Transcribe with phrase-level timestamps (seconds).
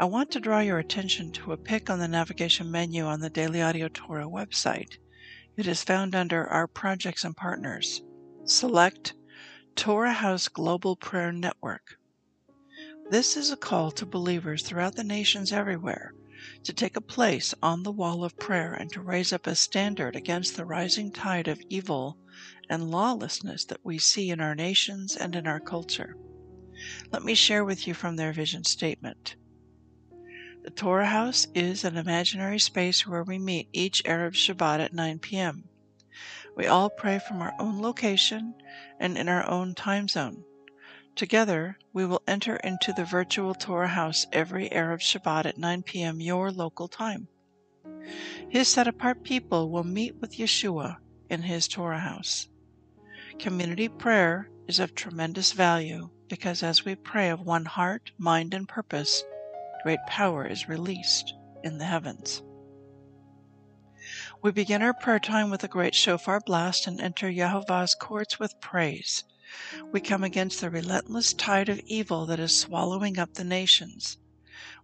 [0.00, 3.28] I want to draw your attention to a pic on the navigation menu on the
[3.28, 4.96] Daily Audio Torah website.
[5.58, 8.00] It is found under our projects and partners.
[8.46, 9.12] Select
[9.76, 11.98] Torah House Global Prayer Network.
[13.10, 16.14] This is a call to believers throughout the nations everywhere
[16.64, 20.16] to take a place on the wall of prayer and to raise up a standard
[20.16, 22.16] against the rising tide of evil
[22.70, 26.16] and lawlessness that we see in our nations and in our culture.
[27.12, 29.36] Let me share with you from their vision statement.
[30.70, 35.18] The Torah House is an imaginary space where we meet each Erev Shabbat at 9
[35.18, 35.64] p.m.
[36.54, 38.54] We all pray from our own location
[39.00, 40.44] and in our own time zone.
[41.16, 46.20] Together, we will enter into the virtual Torah House every Erev Shabbat at 9 p.m.
[46.20, 47.26] your local time.
[48.48, 50.98] His set apart people will meet with Yeshua
[51.28, 52.46] in his Torah House.
[53.40, 58.68] Community prayer is of tremendous value because as we pray of one heart, mind, and
[58.68, 59.24] purpose,
[59.82, 62.42] great power is released in the heavens.
[64.42, 68.60] We begin our prayer time with a great shofar blast and enter Yehovah's courts with
[68.60, 69.24] praise.
[69.92, 74.16] We come against the relentless tide of evil that is swallowing up the nations.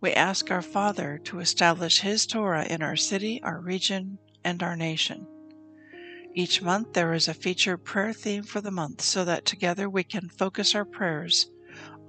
[0.00, 4.76] We ask our Father to establish His Torah in our city, our region, and our
[4.76, 5.26] nation.
[6.34, 10.02] Each month there is a featured prayer theme for the month so that together we
[10.02, 11.46] can focus our prayers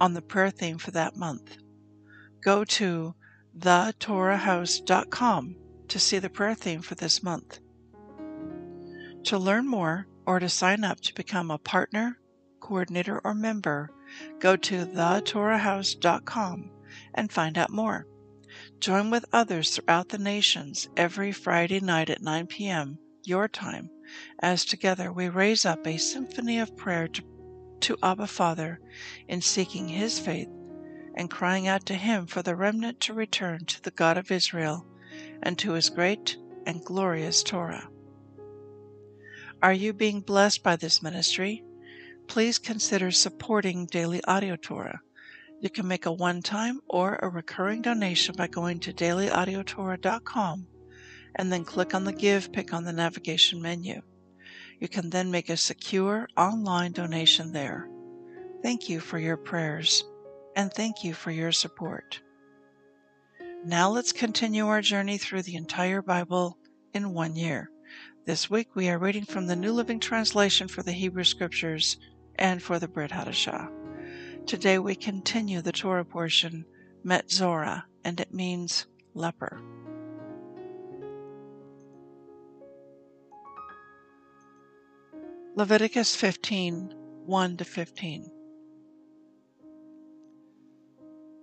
[0.00, 1.56] on the prayer theme for that month.
[2.42, 3.14] Go to
[3.58, 5.56] thetorahhouse.com
[5.88, 7.60] to see the prayer theme for this month.
[9.24, 12.18] To learn more or to sign up to become a partner,
[12.60, 13.90] coordinator, or member,
[14.38, 16.70] go to thetorahhouse.com
[17.14, 18.06] and find out more.
[18.78, 22.98] Join with others throughout the nations every Friday night at 9 p.m.
[23.24, 23.90] your time
[24.40, 27.22] as together we raise up a symphony of prayer to,
[27.80, 28.80] to Abba Father
[29.28, 30.48] in seeking His faith
[31.16, 34.86] and crying out to Him for the remnant to return to the God of Israel
[35.42, 37.88] and to His great and glorious Torah.
[39.62, 41.64] Are you being blessed by this ministry?
[42.26, 45.00] Please consider supporting Daily Audio Torah.
[45.60, 50.66] You can make a one time or a recurring donation by going to dailyaudiotorah.com
[51.36, 54.02] and then click on the Give pick on the navigation menu.
[54.78, 57.88] You can then make a secure online donation there.
[58.62, 60.04] Thank you for your prayers
[60.56, 62.20] and thank you for your support.
[63.64, 66.58] Now let's continue our journey through the entire Bible
[66.94, 67.70] in one year.
[68.24, 71.98] This week we are reading from the New Living Translation for the Hebrew Scriptures
[72.36, 73.70] and for the Brit Hadashah.
[74.46, 76.64] Today we continue the Torah portion,
[77.04, 79.60] Metzora, and it means leper.
[85.54, 86.94] Leviticus 15
[87.26, 88.30] 1 to 15.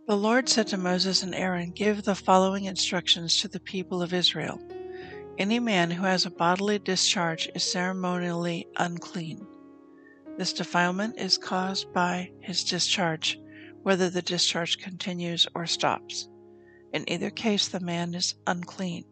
[0.05, 4.13] The Lord said to Moses and Aaron, Give the following instructions to the people of
[4.13, 4.59] Israel.
[5.37, 9.47] Any man who has a bodily discharge is ceremonially unclean.
[10.37, 13.39] This defilement is caused by his discharge,
[13.83, 16.27] whether the discharge continues or stops.
[16.91, 19.05] In either case, the man is unclean.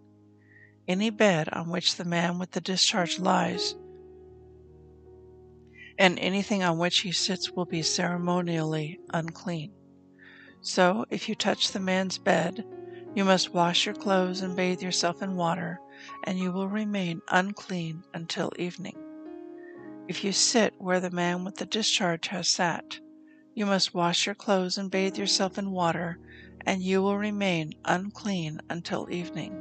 [0.90, 3.76] Any bed on which the man with the discharge lies
[5.98, 9.72] and anything on which he sits will be ceremonially unclean.
[10.62, 12.64] So, if you touch the man's bed,
[13.16, 15.80] you must wash your clothes and bathe yourself in water,
[16.24, 18.96] and you will remain unclean until evening.
[20.08, 23.00] If you sit where the man with the discharge has sat,
[23.56, 26.20] you must wash your clothes and bathe yourself in water,
[26.66, 29.58] and you will remain unclean until evening.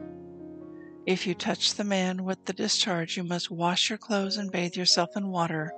[1.07, 4.77] If you touch the man with the discharge, you must wash your clothes and bathe
[4.77, 5.73] yourself in water,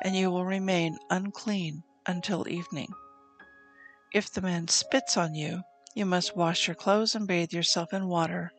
[0.00, 2.88] and you will remain unclean until evening.
[4.12, 5.62] If the man spits on you,
[5.94, 8.50] you must wash your clothes and bathe yourself in water,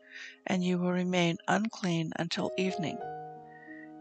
[0.46, 2.98] and you will remain unclean until evening.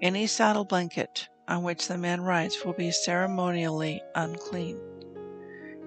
[0.02, 4.80] Any saddle blanket on which the man rides will be ceremonially unclean.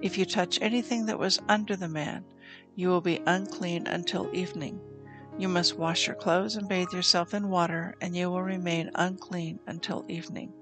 [0.03, 2.25] If you touch anything that was under the man,
[2.75, 4.79] you will be unclean until evening.
[5.39, 9.59] You must wash your clothes and bathe yourself in water, and you will remain unclean
[9.65, 10.53] until evening.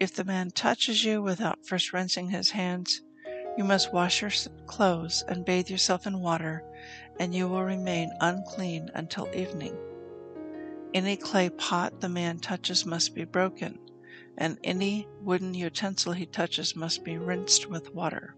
[0.00, 3.00] If the man touches you without first rinsing his hands,
[3.56, 4.30] you must wash your
[4.66, 6.62] clothes and bathe yourself in water,
[7.18, 9.76] and you will remain unclean until evening.
[10.92, 13.78] Any clay pot the man touches must be broken,
[14.36, 18.36] and any wooden utensil he touches must be rinsed with water.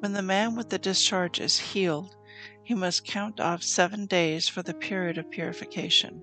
[0.00, 2.16] When the man with the discharge is healed,
[2.62, 6.22] he must count off seven days for the period of purification.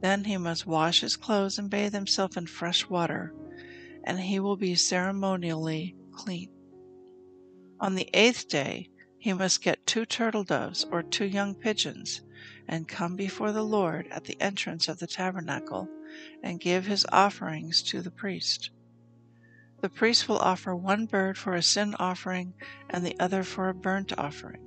[0.00, 3.34] Then he must wash his clothes and bathe himself in fresh water,
[4.04, 6.50] and he will be ceremonially clean.
[7.78, 8.88] On the eighth day
[9.18, 12.22] he must get two turtle doves or two young pigeons,
[12.66, 15.88] and come before the Lord at the entrance of the tabernacle,
[16.42, 18.70] and give his offerings to the priest.
[19.82, 22.54] The priest will offer one bird for a sin offering
[22.88, 24.62] and the other for a burnt offering.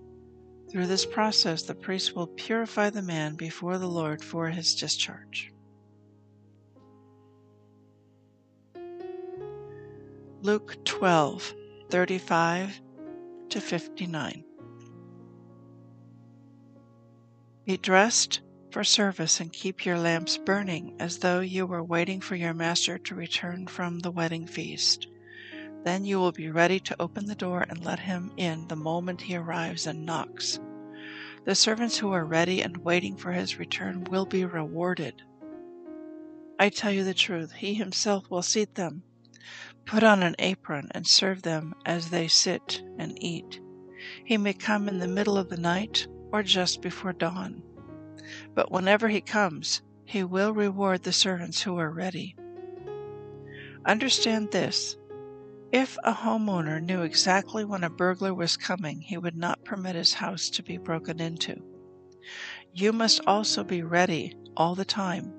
[0.69, 5.51] Through this process, the priest will purify the man before the Lord for his discharge.
[10.41, 11.55] Luke 12
[11.89, 12.81] 35
[13.49, 14.43] to 59.
[17.65, 18.41] Be dressed
[18.71, 22.97] for service and keep your lamps burning as though you were waiting for your master
[22.99, 25.07] to return from the wedding feast.
[25.83, 29.21] Then you will be ready to open the door and let him in the moment
[29.21, 30.59] he arrives and knocks.
[31.45, 35.23] The servants who are ready and waiting for his return will be rewarded.
[36.59, 39.03] I tell you the truth, he himself will seat them,
[39.85, 43.59] put on an apron, and serve them as they sit and eat.
[44.25, 47.63] He may come in the middle of the night or just before dawn.
[48.53, 52.35] But whenever he comes, he will reward the servants who are ready.
[53.85, 54.97] Understand this
[55.71, 60.13] if a homeowner knew exactly when a burglar was coming, he would not permit his
[60.13, 61.61] house to be broken into.
[62.73, 65.31] You must also be ready all the time,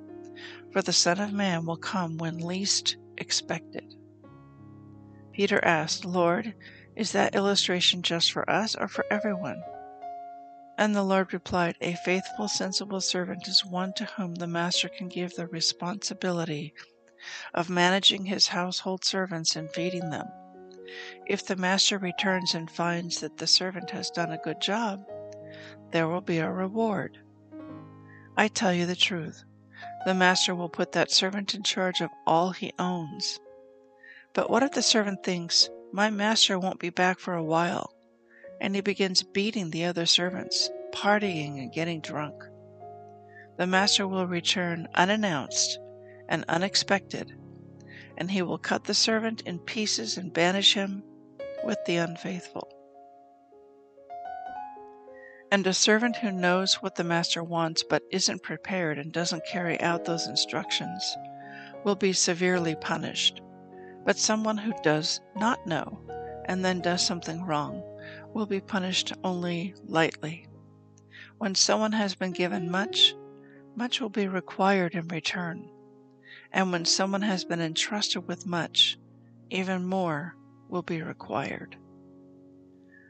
[0.73, 3.97] for the Son of Man will come when least expected.
[5.41, 6.55] Peter asked, Lord,
[6.95, 9.63] is that illustration just for us or for everyone?
[10.77, 15.09] And the Lord replied, A faithful, sensible servant is one to whom the master can
[15.09, 16.75] give the responsibility
[17.55, 20.27] of managing his household servants and feeding them.
[21.27, 25.07] If the master returns and finds that the servant has done a good job,
[25.91, 27.17] there will be a reward.
[28.37, 29.43] I tell you the truth.
[30.05, 33.41] The master will put that servant in charge of all he owns.
[34.33, 37.93] But what if the servant thinks, My master won't be back for a while,
[38.61, 42.45] and he begins beating the other servants, partying and getting drunk?
[43.57, 45.81] The master will return unannounced
[46.29, 47.33] and unexpected,
[48.17, 51.03] and he will cut the servant in pieces and banish him
[51.65, 52.69] with the unfaithful.
[55.51, 59.81] And a servant who knows what the master wants but isn't prepared and doesn't carry
[59.81, 61.17] out those instructions
[61.85, 63.43] will be severely punished.
[64.05, 66.01] But someone who does not know
[66.47, 67.83] and then does something wrong
[68.33, 70.47] will be punished only lightly.
[71.39, 73.15] When someone has been given much,
[73.75, 75.71] much will be required in return.
[76.53, 78.99] And when someone has been entrusted with much,
[79.51, 80.37] even more
[80.69, 81.77] will be required.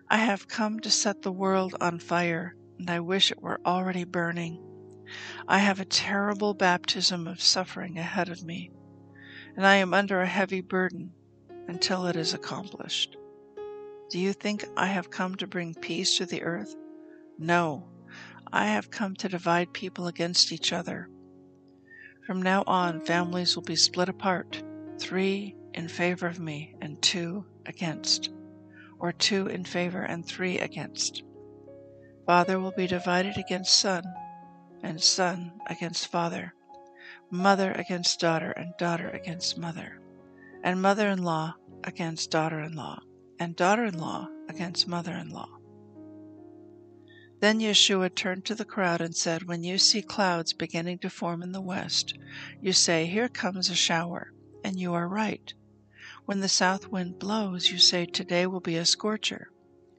[0.08, 4.04] I have come to set the world on fire, and I wish it were already
[4.04, 4.60] burning.
[5.46, 8.70] I have a terrible baptism of suffering ahead of me,
[9.60, 11.12] and I am under a heavy burden
[11.68, 13.18] until it is accomplished.
[14.08, 16.74] Do you think I have come to bring peace to the earth?
[17.38, 17.86] No,
[18.50, 21.10] I have come to divide people against each other.
[22.26, 24.62] From now on, families will be split apart,
[24.98, 28.30] three in favor of me and two against,
[28.98, 31.22] or two in favor and three against.
[32.24, 34.04] Father will be divided against son,
[34.82, 36.54] and son against father,
[37.30, 40.00] mother against daughter, and daughter against mother,
[40.62, 43.00] and mother in law against daughter in law,
[43.38, 45.48] and daughter in law against mother in law.
[47.40, 51.42] Then Yeshua turned to the crowd and said, When you see clouds beginning to form
[51.42, 52.18] in the west,
[52.60, 54.32] you say, Here comes a shower,
[54.62, 55.54] and you are right.
[56.26, 59.50] When the south wind blows, you say, Today will be a scorcher,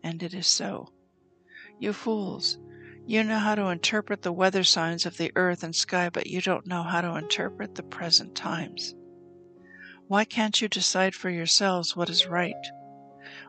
[0.04, 0.94] and it is so.
[1.80, 2.60] You fools,
[3.12, 6.40] you know how to interpret the weather signs of the earth and sky, but you
[6.40, 8.96] don't know how to interpret the present times.
[10.08, 12.56] Why can't you decide for yourselves what is right?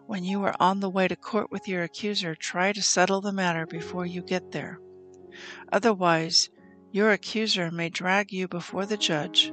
[0.07, 3.33] When you are on the way to court with your accuser, try to settle the
[3.33, 4.81] matter before you get there.
[5.73, 6.51] Otherwise,
[6.91, 9.53] your accuser may drag you before the judge,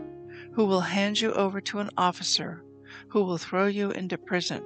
[0.54, 2.64] who will hand you over to an officer
[3.10, 4.64] who will throw you into prison.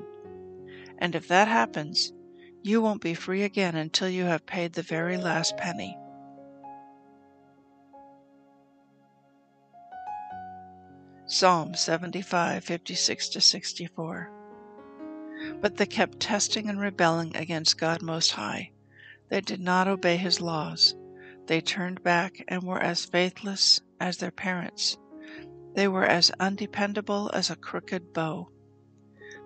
[1.00, 2.13] And if that happens,
[2.63, 5.98] you won't be free again until you have paid the very last penny.
[11.25, 14.32] Psalm 75, 56 64.
[15.60, 18.72] But they kept testing and rebelling against God Most High.
[19.29, 20.96] They did not obey His laws.
[21.48, 24.98] They turned back and were as faithless as their parents.
[25.75, 28.52] They were as undependable as a crooked bow.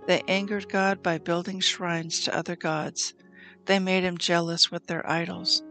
[0.07, 3.13] They angered God by building shrines to other gods.
[3.65, 5.61] They made him jealous with their idols.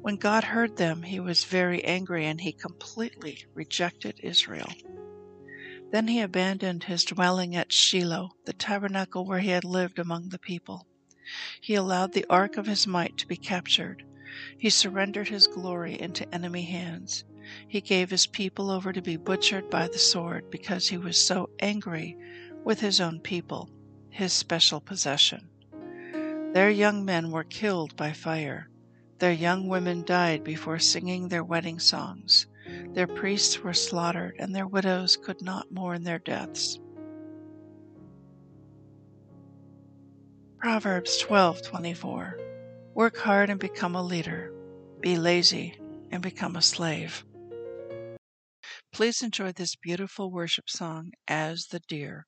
[0.00, 4.72] When God heard them, he was very angry and he completely rejected Israel.
[5.90, 10.38] Then he abandoned his dwelling at Shiloh, the tabernacle where he had lived among the
[10.38, 10.86] people.
[11.60, 14.04] He allowed the ark of his might to be captured.
[14.56, 17.24] He surrendered his glory into enemy hands.
[17.66, 21.50] He gave his people over to be butchered by the sword because he was so
[21.58, 22.16] angry
[22.68, 23.70] with his own people,
[24.10, 25.48] his special possession.
[26.52, 28.68] Their young men were killed by fire.
[29.20, 32.46] Their young women died before singing their wedding songs.
[32.92, 36.78] Their priests were slaughtered, and their widows could not mourn their deaths.
[40.58, 42.34] Proverbs 12:24
[42.92, 44.52] Work hard and become a leader.
[45.00, 47.24] Be lazy and become a slave.
[48.92, 52.27] Please enjoy this beautiful worship song as the deer.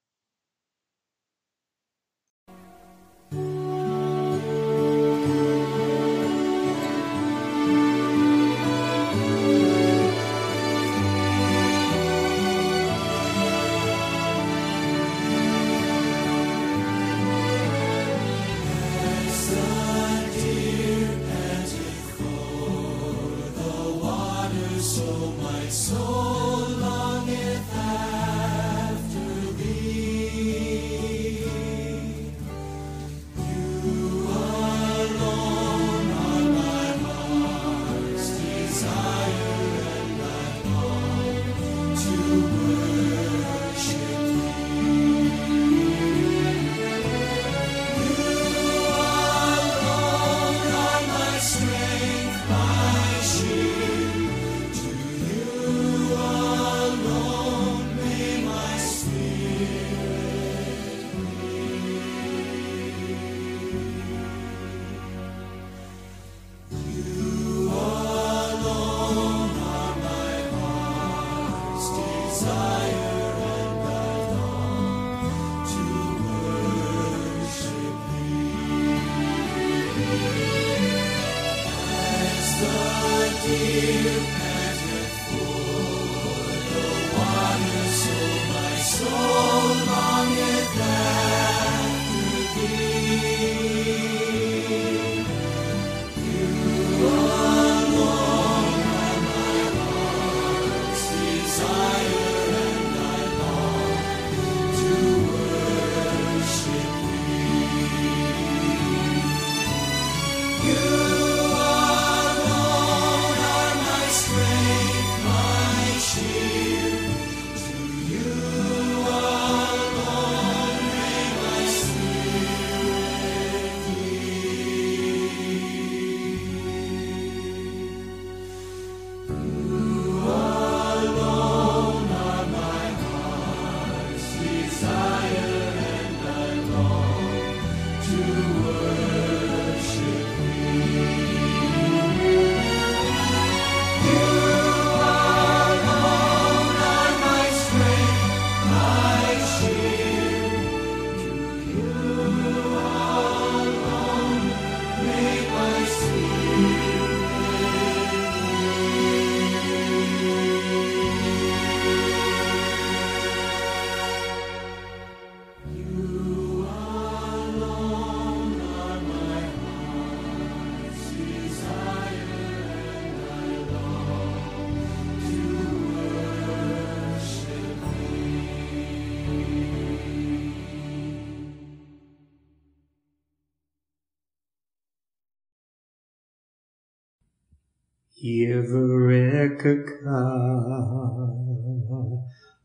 [188.20, 189.96] Yivrekaka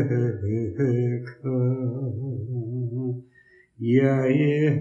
[3.80, 4.76] Yair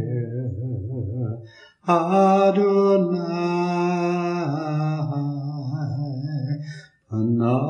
[1.87, 3.39] Adonai
[7.09, 7.69] Panavilaka